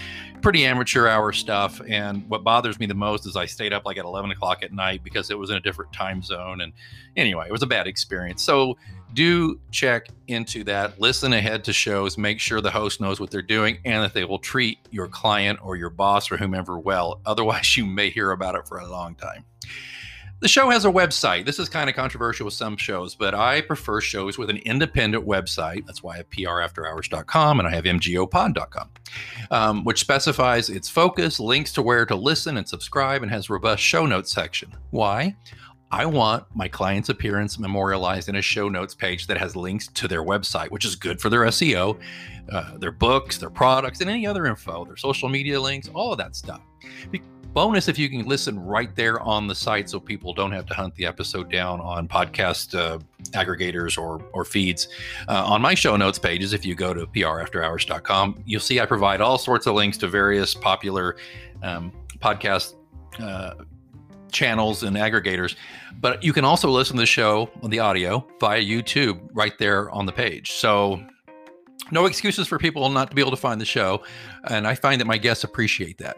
Pretty 0.41 0.65
amateur 0.65 1.07
hour 1.07 1.33
stuff, 1.33 1.81
and 1.87 2.27
what 2.29 2.43
bothers 2.43 2.79
me 2.79 2.85
the 2.85 2.93
most 2.93 3.25
is 3.25 3.35
I 3.35 3.45
stayed 3.45 3.73
up 3.73 3.85
like 3.85 3.97
at 3.97 4.05
11 4.05 4.31
o'clock 4.31 4.63
at 4.63 4.71
night 4.71 5.03
because 5.03 5.29
it 5.29 5.37
was 5.37 5.49
in 5.49 5.57
a 5.57 5.59
different 5.59 5.91
time 5.91 6.21
zone, 6.21 6.61
and 6.61 6.71
anyway, 7.17 7.45
it 7.47 7.51
was 7.51 7.63
a 7.63 7.67
bad 7.67 7.87
experience. 7.87 8.41
So 8.41 8.77
do 9.13 9.59
check 9.71 10.07
into 10.27 10.63
that. 10.65 10.99
Listen 10.99 11.33
ahead 11.33 11.63
to 11.65 11.73
shows. 11.73 12.17
Make 12.17 12.39
sure 12.39 12.61
the 12.61 12.71
host 12.71 13.01
knows 13.01 13.19
what 13.19 13.31
they're 13.31 13.41
doing 13.41 13.79
and 13.83 14.03
that 14.03 14.13
they 14.13 14.23
will 14.23 14.39
treat 14.39 14.77
your 14.91 15.07
client 15.07 15.59
or 15.63 15.75
your 15.75 15.89
boss 15.89 16.31
or 16.31 16.37
whomever 16.37 16.77
well. 16.77 17.19
Otherwise, 17.25 17.75
you 17.77 17.85
may 17.85 18.09
hear 18.09 18.31
about 18.31 18.55
it 18.55 18.67
for 18.67 18.77
a 18.77 18.87
long 18.87 19.15
time. 19.15 19.45
The 20.41 20.47
show 20.47 20.69
has 20.69 20.85
a 20.85 20.89
website. 20.89 21.45
This 21.45 21.59
is 21.59 21.67
kind 21.67 21.89
of 21.89 21.97
controversial 21.97 22.45
with 22.45 22.53
some 22.53 22.77
shows, 22.77 23.13
but 23.13 23.35
I 23.35 23.59
prefer 23.59 23.99
shows 23.99 24.37
with 24.37 24.49
an 24.49 24.57
independent 24.59 25.27
website. 25.27 25.85
That's 25.85 26.01
why 26.01 26.13
I 26.13 26.17
have 26.17 26.29
prafterhours.com 26.29 27.59
and 27.59 27.67
I 27.67 27.71
have 27.75 27.83
mgopod.com, 27.83 28.89
um, 29.51 29.83
which 29.83 29.99
specifies 29.99 30.69
its 30.69 30.87
focus, 30.87 31.41
links 31.41 31.73
to 31.73 31.81
where 31.81 32.05
to 32.05 32.15
listen 32.15 32.55
and 32.55 32.65
subscribe, 32.65 33.21
and 33.21 33.29
has 33.29 33.49
robust 33.49 33.83
show 33.83 34.05
notes 34.05 34.31
section. 34.31 34.73
Why? 34.91 35.35
I 35.91 36.05
want 36.05 36.45
my 36.55 36.69
client's 36.69 37.09
appearance 37.09 37.59
memorialized 37.59 38.29
in 38.29 38.37
a 38.37 38.41
show 38.41 38.69
notes 38.69 38.95
page 38.95 39.27
that 39.27 39.37
has 39.37 39.57
links 39.57 39.87
to 39.87 40.07
their 40.07 40.23
website, 40.23 40.69
which 40.69 40.85
is 40.85 40.95
good 40.95 41.19
for 41.19 41.29
their 41.29 41.41
SEO, 41.41 41.99
uh, 42.49 42.77
their 42.77 42.91
books, 42.91 43.39
their 43.39 43.49
products, 43.49 43.99
and 43.99 44.09
any 44.09 44.25
other 44.25 44.45
info, 44.45 44.85
their 44.85 44.95
social 44.95 45.27
media 45.27 45.59
links, 45.59 45.89
all 45.93 46.13
of 46.13 46.17
that 46.19 46.35
stuff. 46.35 46.61
Bonus 47.53 47.87
if 47.87 47.97
you 47.97 48.09
can 48.09 48.25
listen 48.25 48.59
right 48.59 48.95
there 48.95 49.19
on 49.21 49.47
the 49.47 49.55
site 49.55 49.89
so 49.89 49.99
people 49.99 50.33
don't 50.33 50.51
have 50.51 50.65
to 50.67 50.73
hunt 50.73 50.93
the 50.95 51.05
episode 51.05 51.51
down 51.51 51.79
on 51.81 52.07
podcast 52.07 52.77
uh, 52.77 52.99
aggregators 53.31 53.97
or, 53.97 54.21
or 54.33 54.45
feeds. 54.45 54.87
Uh, 55.27 55.43
on 55.45 55.61
my 55.61 55.73
show 55.73 55.95
notes 55.95 56.19
pages, 56.19 56.53
if 56.53 56.65
you 56.65 56.75
go 56.75 56.93
to 56.93 57.07
prafterhours.com, 57.07 58.43
you'll 58.45 58.61
see 58.61 58.79
I 58.79 58.85
provide 58.85 59.21
all 59.21 59.37
sorts 59.37 59.67
of 59.67 59.75
links 59.75 59.97
to 59.97 60.07
various 60.07 60.53
popular 60.53 61.15
um, 61.63 61.91
podcast 62.19 62.75
uh, 63.19 63.55
channels 64.31 64.83
and 64.83 64.95
aggregators. 64.95 65.55
But 65.99 66.23
you 66.23 66.33
can 66.33 66.45
also 66.45 66.69
listen 66.69 66.95
to 66.95 67.01
the 67.01 67.07
show 67.07 67.49
on 67.61 67.69
the 67.69 67.79
audio 67.79 68.25
via 68.39 68.61
YouTube 68.61 69.27
right 69.33 69.57
there 69.57 69.89
on 69.91 70.05
the 70.05 70.13
page. 70.13 70.51
So 70.51 71.03
no 71.91 72.05
excuses 72.05 72.47
for 72.47 72.59
people 72.59 72.87
not 72.89 73.09
to 73.09 73.15
be 73.15 73.21
able 73.21 73.31
to 73.31 73.37
find 73.37 73.59
the 73.59 73.65
show. 73.65 74.03
And 74.45 74.67
I 74.67 74.75
find 74.75 75.01
that 75.01 75.05
my 75.05 75.17
guests 75.17 75.43
appreciate 75.43 75.97
that. 75.97 76.17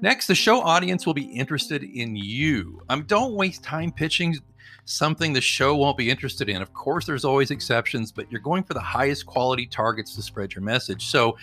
Next, 0.00 0.26
the 0.26 0.34
show 0.34 0.60
audience 0.60 1.06
will 1.06 1.14
be 1.14 1.24
interested 1.24 1.82
in 1.82 2.16
you. 2.16 2.82
Um, 2.88 3.04
don't 3.04 3.34
waste 3.34 3.62
time 3.62 3.92
pitching 3.92 4.36
something 4.84 5.32
the 5.32 5.40
show 5.40 5.74
won't 5.76 5.96
be 5.96 6.10
interested 6.10 6.48
in. 6.48 6.62
Of 6.62 6.72
course, 6.72 7.06
there's 7.06 7.24
always 7.24 7.50
exceptions, 7.50 8.12
but 8.12 8.30
you're 8.30 8.40
going 8.40 8.62
for 8.62 8.74
the 8.74 8.80
highest 8.80 9.26
quality 9.26 9.66
targets 9.66 10.14
to 10.14 10.22
spread 10.22 10.54
your 10.54 10.62
message. 10.62 11.06
So, 11.06 11.36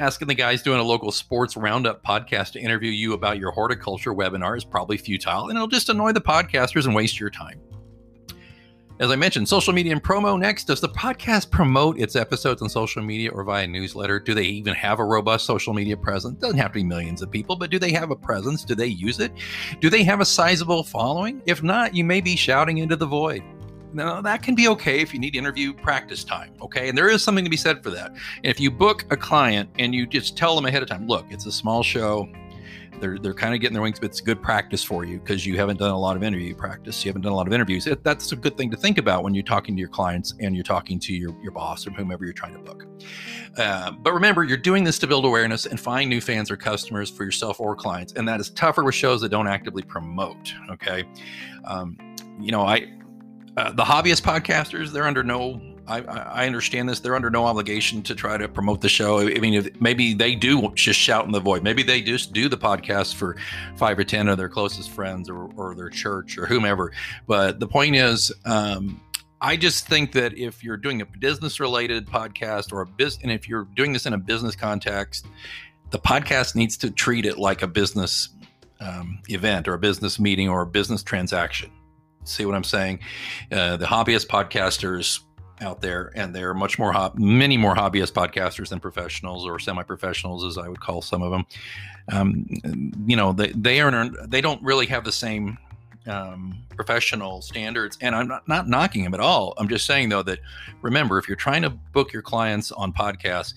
asking 0.00 0.28
the 0.28 0.34
guys 0.34 0.62
doing 0.62 0.78
a 0.78 0.82
local 0.82 1.10
sports 1.10 1.56
roundup 1.56 2.04
podcast 2.04 2.52
to 2.52 2.60
interview 2.60 2.90
you 2.90 3.14
about 3.14 3.38
your 3.38 3.50
horticulture 3.50 4.14
webinar 4.14 4.56
is 4.56 4.64
probably 4.64 4.96
futile 4.96 5.48
and 5.48 5.56
it'll 5.56 5.66
just 5.66 5.88
annoy 5.88 6.12
the 6.12 6.20
podcasters 6.20 6.86
and 6.86 6.94
waste 6.94 7.18
your 7.18 7.30
time. 7.30 7.60
As 9.00 9.12
I 9.12 9.16
mentioned, 9.16 9.48
social 9.48 9.72
media 9.72 9.92
and 9.92 10.02
promo 10.02 10.36
next. 10.36 10.64
Does 10.64 10.80
the 10.80 10.88
podcast 10.88 11.52
promote 11.52 12.00
its 12.00 12.16
episodes 12.16 12.62
on 12.62 12.68
social 12.68 13.00
media 13.00 13.30
or 13.30 13.44
via 13.44 13.64
newsletter? 13.64 14.18
Do 14.18 14.34
they 14.34 14.42
even 14.42 14.74
have 14.74 14.98
a 14.98 15.04
robust 15.04 15.46
social 15.46 15.72
media 15.72 15.96
presence? 15.96 16.40
Doesn't 16.40 16.58
have 16.58 16.72
to 16.72 16.80
be 16.80 16.82
millions 16.82 17.22
of 17.22 17.30
people, 17.30 17.54
but 17.54 17.70
do 17.70 17.78
they 17.78 17.92
have 17.92 18.10
a 18.10 18.16
presence? 18.16 18.64
Do 18.64 18.74
they 18.74 18.88
use 18.88 19.20
it? 19.20 19.30
Do 19.80 19.88
they 19.88 20.02
have 20.02 20.20
a 20.20 20.24
sizable 20.24 20.82
following? 20.82 21.40
If 21.46 21.62
not, 21.62 21.94
you 21.94 22.02
may 22.02 22.20
be 22.20 22.34
shouting 22.34 22.78
into 22.78 22.96
the 22.96 23.06
void. 23.06 23.44
Now, 23.92 24.20
that 24.20 24.42
can 24.42 24.56
be 24.56 24.66
okay 24.66 25.00
if 25.00 25.14
you 25.14 25.20
need 25.20 25.36
interview 25.36 25.72
practice 25.72 26.24
time, 26.24 26.54
okay? 26.60 26.88
And 26.88 26.98
there 26.98 27.08
is 27.08 27.22
something 27.22 27.44
to 27.44 27.50
be 27.50 27.56
said 27.56 27.84
for 27.84 27.90
that. 27.90 28.16
if 28.42 28.58
you 28.58 28.68
book 28.72 29.04
a 29.10 29.16
client 29.16 29.70
and 29.78 29.94
you 29.94 30.08
just 30.08 30.36
tell 30.36 30.56
them 30.56 30.66
ahead 30.66 30.82
of 30.82 30.88
time, 30.88 31.06
look, 31.06 31.24
it's 31.30 31.46
a 31.46 31.52
small 31.52 31.84
show, 31.84 32.28
they're 33.00 33.18
they're 33.18 33.34
kind 33.34 33.54
of 33.54 33.60
getting 33.60 33.74
their 33.74 33.82
wings, 33.82 33.98
but 33.98 34.06
it's 34.06 34.20
good 34.20 34.42
practice 34.42 34.82
for 34.82 35.04
you 35.04 35.18
because 35.18 35.46
you 35.46 35.56
haven't 35.56 35.78
done 35.78 35.90
a 35.90 35.98
lot 35.98 36.16
of 36.16 36.22
interview 36.22 36.54
practice. 36.54 37.04
You 37.04 37.10
haven't 37.10 37.22
done 37.22 37.32
a 37.32 37.36
lot 37.36 37.46
of 37.46 37.52
interviews. 37.52 37.86
It, 37.86 38.02
that's 38.02 38.32
a 38.32 38.36
good 38.36 38.56
thing 38.56 38.70
to 38.70 38.76
think 38.76 38.98
about 38.98 39.22
when 39.22 39.34
you're 39.34 39.44
talking 39.44 39.76
to 39.76 39.80
your 39.80 39.88
clients 39.88 40.34
and 40.40 40.54
you're 40.54 40.64
talking 40.64 40.98
to 41.00 41.14
your, 41.14 41.34
your 41.42 41.52
boss 41.52 41.86
or 41.86 41.90
whomever 41.90 42.24
you're 42.24 42.34
trying 42.34 42.54
to 42.54 42.58
book. 42.58 42.86
Uh, 43.56 43.92
but 43.92 44.12
remember, 44.12 44.44
you're 44.44 44.56
doing 44.56 44.84
this 44.84 44.98
to 44.98 45.06
build 45.06 45.24
awareness 45.24 45.66
and 45.66 45.78
find 45.78 46.10
new 46.10 46.20
fans 46.20 46.50
or 46.50 46.56
customers 46.56 47.10
for 47.10 47.24
yourself 47.24 47.60
or 47.60 47.74
clients, 47.76 48.12
and 48.14 48.26
that 48.26 48.40
is 48.40 48.50
tougher 48.50 48.84
with 48.84 48.94
shows 48.94 49.20
that 49.20 49.30
don't 49.30 49.48
actively 49.48 49.82
promote. 49.82 50.52
Okay, 50.70 51.04
um, 51.64 51.96
you 52.40 52.52
know 52.52 52.62
I. 52.62 52.92
Uh, 53.56 53.72
the 53.72 53.82
hobbyist 53.82 54.22
podcasters, 54.22 54.92
they're 54.92 55.08
under 55.08 55.24
no 55.24 55.60
I, 55.88 56.00
I 56.00 56.46
understand 56.46 56.88
this. 56.88 57.00
They're 57.00 57.16
under 57.16 57.30
no 57.30 57.46
obligation 57.46 58.02
to 58.02 58.14
try 58.14 58.36
to 58.36 58.48
promote 58.48 58.82
the 58.82 58.88
show. 58.88 59.20
I 59.20 59.38
mean, 59.38 59.54
if, 59.54 59.80
maybe 59.80 60.14
they 60.14 60.34
do 60.34 60.70
just 60.74 61.00
shout 61.00 61.24
in 61.24 61.32
the 61.32 61.40
void. 61.40 61.62
Maybe 61.62 61.82
they 61.82 62.02
just 62.02 62.32
do 62.32 62.48
the 62.48 62.58
podcast 62.58 63.14
for 63.14 63.36
five 63.76 63.98
or 63.98 64.04
ten 64.04 64.28
of 64.28 64.36
their 64.36 64.48
closest 64.48 64.90
friends 64.90 65.30
or, 65.30 65.50
or 65.56 65.74
their 65.74 65.88
church 65.88 66.36
or 66.36 66.46
whomever. 66.46 66.92
But 67.26 67.58
the 67.58 67.66
point 67.66 67.96
is, 67.96 68.30
um, 68.44 69.00
I 69.40 69.56
just 69.56 69.86
think 69.86 70.12
that 70.12 70.36
if 70.36 70.62
you're 70.62 70.76
doing 70.76 71.00
a 71.00 71.06
business 71.06 71.60
related 71.60 72.06
podcast 72.06 72.72
or 72.72 72.80
a 72.80 72.86
business, 72.86 73.22
and 73.22 73.32
if 73.32 73.48
you're 73.48 73.68
doing 73.74 73.92
this 73.92 74.04
in 74.04 74.12
a 74.12 74.18
business 74.18 74.56
context, 74.56 75.26
the 75.90 75.98
podcast 75.98 76.54
needs 76.54 76.76
to 76.78 76.90
treat 76.90 77.24
it 77.24 77.38
like 77.38 77.62
a 77.62 77.66
business 77.68 78.28
um, 78.80 79.20
event 79.28 79.68
or 79.68 79.74
a 79.74 79.78
business 79.78 80.18
meeting 80.18 80.48
or 80.48 80.62
a 80.62 80.66
business 80.66 81.02
transaction. 81.02 81.70
See 82.24 82.44
what 82.44 82.54
I'm 82.54 82.64
saying? 82.64 83.00
Uh, 83.50 83.76
the 83.78 83.86
hobbyist 83.86 84.26
podcasters 84.26 85.20
out 85.60 85.80
there, 85.80 86.12
and 86.14 86.34
they're 86.34 86.54
much 86.54 86.78
more 86.78 86.92
hot, 86.92 87.18
many 87.18 87.56
more 87.56 87.74
hobbyist 87.74 88.12
podcasters 88.12 88.68
than 88.68 88.80
professionals 88.80 89.46
or 89.46 89.58
semi-professionals, 89.58 90.44
as 90.44 90.58
I 90.58 90.68
would 90.68 90.80
call 90.80 91.02
some 91.02 91.22
of 91.22 91.30
them. 91.30 91.46
Um, 92.12 92.46
you 93.06 93.16
know, 93.16 93.32
they 93.32 93.48
they 93.52 93.80
are 93.80 94.08
they 94.26 94.40
don't 94.40 94.62
really 94.62 94.86
have 94.86 95.04
the 95.04 95.12
same 95.12 95.58
um, 96.06 96.58
professional 96.74 97.42
standards, 97.42 97.98
and 98.00 98.14
I'm 98.14 98.28
not, 98.28 98.48
not 98.48 98.68
knocking 98.68 99.04
them 99.04 99.14
at 99.14 99.20
all. 99.20 99.54
I'm 99.58 99.68
just 99.68 99.86
saying 99.86 100.08
though 100.08 100.22
that 100.22 100.38
remember, 100.82 101.18
if 101.18 101.28
you're 101.28 101.36
trying 101.36 101.62
to 101.62 101.70
book 101.70 102.12
your 102.12 102.22
clients 102.22 102.72
on 102.72 102.92
podcasts, 102.92 103.54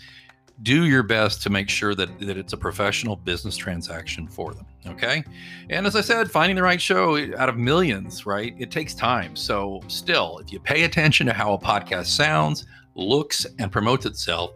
do 0.63 0.85
your 0.85 1.03
best 1.03 1.41
to 1.43 1.49
make 1.49 1.69
sure 1.69 1.95
that, 1.95 2.19
that 2.19 2.37
it's 2.37 2.53
a 2.53 2.57
professional 2.57 3.15
business 3.15 3.57
transaction 3.57 4.27
for 4.27 4.53
them. 4.53 4.65
Okay. 4.87 5.23
And 5.69 5.87
as 5.87 5.95
I 5.95 6.01
said, 6.01 6.29
finding 6.29 6.55
the 6.55 6.63
right 6.63 6.81
show 6.81 7.17
out 7.35 7.49
of 7.49 7.57
millions, 7.57 8.25
right? 8.25 8.53
It 8.57 8.71
takes 8.71 8.93
time. 8.93 9.35
So, 9.35 9.81
still, 9.87 10.39
if 10.39 10.51
you 10.51 10.59
pay 10.59 10.83
attention 10.83 11.27
to 11.27 11.33
how 11.33 11.53
a 11.53 11.59
podcast 11.59 12.07
sounds, 12.07 12.65
looks, 12.95 13.45
and 13.59 13.71
promotes 13.71 14.05
itself, 14.05 14.51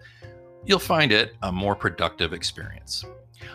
you'll 0.65 0.79
find 0.79 1.11
it 1.11 1.35
a 1.43 1.51
more 1.51 1.75
productive 1.75 2.33
experience. 2.33 3.05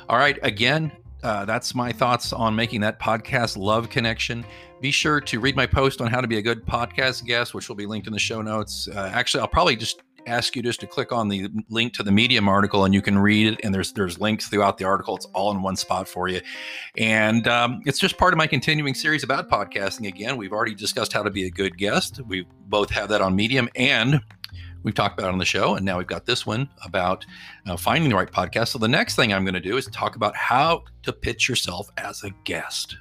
All 0.09 0.17
right. 0.17 0.39
Again, 0.43 0.93
uh, 1.23 1.45
that's 1.45 1.75
my 1.75 1.93
thoughts 1.93 2.33
on 2.33 2.55
making 2.57 2.81
that 2.81 2.99
podcast 2.99 3.57
love 3.57 3.91
connection. 3.91 4.45
Be 4.81 4.91
sure 4.91 5.21
to 5.21 5.41
read 5.41 5.55
my 5.55 5.67
post 5.67 6.01
on 6.01 6.11
how 6.11 6.21
to 6.21 6.29
be 6.29 6.39
a 6.39 6.43
good 6.43 6.65
podcast 6.65 7.25
guest, 7.25 7.53
which 7.53 7.69
will 7.69 7.77
be 7.77 7.85
linked 7.85 8.07
in 8.07 8.13
the 8.13 8.19
show 8.19 8.41
notes. 8.41 8.89
Uh, 8.89 9.11
actually, 9.13 9.43
I'll 9.43 9.49
probably 9.49 9.77
just 9.77 10.03
ask 10.27 10.57
you 10.57 10.63
just 10.63 10.81
to 10.81 10.87
click 10.87 11.13
on 11.13 11.29
the 11.29 11.49
link 11.69 11.95
to 11.95 12.03
the 12.03 12.13
Medium 12.13 12.49
article 12.49 12.85
and 12.85 12.95
you 12.95 13.03
can 13.03 13.19
read 13.19 13.55
it. 13.55 13.61
And 13.63 13.75
there's 13.75 13.93
there's 13.93 14.21
links 14.21 14.49
throughout 14.49 14.79
the 14.79 14.85
article. 14.85 15.17
It's 15.17 15.27
all 15.27 15.51
in 15.51 15.63
one 15.63 15.77
spot 15.77 16.09
for 16.09 16.29
you. 16.29 16.41
And 16.97 17.47
um, 17.49 17.83
it's 17.87 17.99
just 17.99 18.19
part 18.19 18.33
of 18.33 18.39
my 18.39 18.47
continuing 18.47 18.95
series 18.95 19.23
about 19.23 19.49
podcasting. 19.51 20.09
Again, 20.09 20.37
we've 20.37 20.53
already 20.53 20.75
discussed 20.75 21.13
how 21.13 21.23
to 21.23 21.31
be 21.31 21.47
a 21.47 21.51
good 21.51 21.77
guest. 21.79 22.21
We 22.27 22.47
both 22.67 22.91
have 22.91 23.09
that 23.11 23.21
on 23.21 23.37
Medium 23.37 23.69
and 23.75 24.21
we've 24.83 24.95
talked 24.95 25.19
about 25.19 25.29
it 25.29 25.33
on 25.33 25.39
the 25.39 25.45
show. 25.45 25.75
And 25.75 25.85
now 25.85 25.99
we've 25.99 26.07
got 26.07 26.27
this 26.27 26.47
one 26.47 26.69
about 26.85 27.27
uh, 27.67 27.77
finding 27.77 28.11
the 28.11 28.17
right 28.17 28.31
podcast. 28.31 28.69
So 28.69 28.79
the 28.79 28.89
next 28.89 29.17
thing 29.17 29.33
I'm 29.33 29.45
going 29.45 29.55
to 29.55 29.61
do 29.61 29.77
is 29.77 29.87
talk 29.87 30.17
about 30.17 30.37
how 30.37 30.85
to 31.03 31.13
pitch 31.13 31.49
yourself 31.49 31.91
as 31.97 32.25
a 32.25 32.31
guest. 32.45 32.97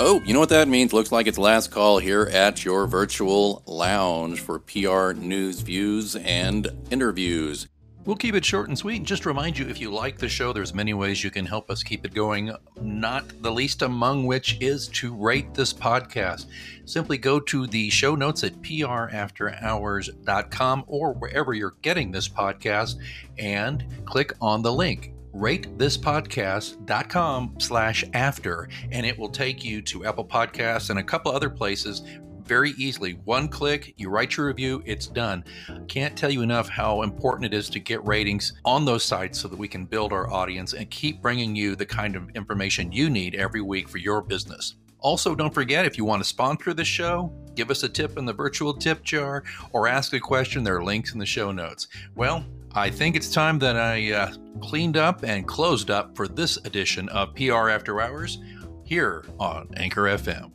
Oh, 0.00 0.20
you 0.24 0.34
know 0.34 0.40
what 0.40 0.48
that 0.48 0.66
means? 0.66 0.92
Looks 0.92 1.12
like 1.12 1.28
it's 1.28 1.38
last 1.38 1.70
call 1.70 1.98
here 1.98 2.28
at 2.32 2.64
your 2.64 2.88
virtual 2.88 3.62
lounge 3.64 4.40
for 4.40 4.58
PR 4.58 5.12
news, 5.12 5.60
views, 5.60 6.16
and 6.16 6.66
interviews. 6.90 7.68
We'll 8.04 8.16
keep 8.16 8.34
it 8.34 8.44
short 8.44 8.66
and 8.68 8.76
sweet. 8.76 9.04
Just 9.04 9.24
remind 9.24 9.56
you 9.56 9.68
if 9.68 9.80
you 9.80 9.94
like 9.94 10.18
the 10.18 10.28
show, 10.28 10.52
there's 10.52 10.74
many 10.74 10.94
ways 10.94 11.22
you 11.22 11.30
can 11.30 11.46
help 11.46 11.70
us 11.70 11.84
keep 11.84 12.04
it 12.04 12.12
going, 12.12 12.52
not 12.82 13.40
the 13.40 13.52
least 13.52 13.82
among 13.82 14.26
which 14.26 14.58
is 14.60 14.88
to 14.88 15.14
rate 15.14 15.54
this 15.54 15.72
podcast. 15.72 16.46
Simply 16.86 17.16
go 17.16 17.38
to 17.40 17.68
the 17.68 17.88
show 17.88 18.16
notes 18.16 18.42
at 18.42 18.60
prafterhours.com 18.62 20.84
or 20.88 21.12
wherever 21.14 21.54
you're 21.54 21.76
getting 21.82 22.10
this 22.10 22.28
podcast 22.28 22.96
and 23.38 23.84
click 24.04 24.32
on 24.40 24.60
the 24.60 24.72
link 24.72 25.13
ratethispodcast.com 25.34 27.54
slash 27.58 28.04
after, 28.14 28.68
and 28.90 29.04
it 29.04 29.18
will 29.18 29.28
take 29.28 29.64
you 29.64 29.82
to 29.82 30.04
Apple 30.04 30.24
Podcasts 30.24 30.90
and 30.90 30.98
a 30.98 31.04
couple 31.04 31.32
other 31.32 31.50
places 31.50 32.02
very 32.44 32.72
easily. 32.72 33.12
One 33.24 33.48
click, 33.48 33.94
you 33.96 34.10
write 34.10 34.36
your 34.36 34.48
review, 34.48 34.82
it's 34.84 35.06
done. 35.06 35.44
Can't 35.88 36.16
tell 36.16 36.30
you 36.30 36.42
enough 36.42 36.68
how 36.68 37.02
important 37.02 37.46
it 37.46 37.56
is 37.56 37.70
to 37.70 37.80
get 37.80 38.06
ratings 38.06 38.52
on 38.64 38.84
those 38.84 39.02
sites 39.02 39.40
so 39.40 39.48
that 39.48 39.58
we 39.58 39.66
can 39.66 39.86
build 39.86 40.12
our 40.12 40.30
audience 40.30 40.74
and 40.74 40.90
keep 40.90 41.22
bringing 41.22 41.56
you 41.56 41.74
the 41.74 41.86
kind 41.86 42.16
of 42.16 42.28
information 42.34 42.92
you 42.92 43.08
need 43.08 43.34
every 43.34 43.62
week 43.62 43.88
for 43.88 43.98
your 43.98 44.20
business. 44.20 44.74
Also, 45.00 45.34
don't 45.34 45.52
forget 45.52 45.84
if 45.84 45.98
you 45.98 46.04
want 46.04 46.22
to 46.22 46.28
sponsor 46.28 46.72
the 46.72 46.84
show, 46.84 47.30
give 47.54 47.70
us 47.70 47.82
a 47.82 47.88
tip 47.88 48.16
in 48.16 48.24
the 48.24 48.32
virtual 48.32 48.72
tip 48.72 49.02
jar, 49.02 49.44
or 49.72 49.86
ask 49.86 50.14
a 50.14 50.20
question, 50.20 50.64
there 50.64 50.76
are 50.76 50.84
links 50.84 51.12
in 51.12 51.18
the 51.18 51.26
show 51.26 51.52
notes. 51.52 51.88
Well, 52.14 52.44
I 52.76 52.90
think 52.90 53.14
it's 53.14 53.30
time 53.30 53.60
that 53.60 53.76
I 53.76 54.12
uh, 54.12 54.32
cleaned 54.60 54.96
up 54.96 55.22
and 55.22 55.46
closed 55.46 55.90
up 55.90 56.16
for 56.16 56.26
this 56.26 56.56
edition 56.64 57.08
of 57.10 57.32
PR 57.36 57.68
After 57.68 58.00
Hours 58.00 58.38
here 58.82 59.24
on 59.38 59.68
Anchor 59.76 60.02
FM. 60.02 60.50